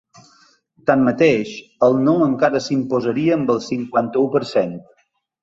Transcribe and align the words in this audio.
Tanmateix, 0.89 1.51
el 1.87 1.97
no 2.07 2.15
encara 2.29 2.63
s’imposaria 2.69 3.37
amb 3.37 3.53
el 3.57 3.63
cinquanta-u 3.67 4.27
per 4.39 4.45
cent. 4.57 4.77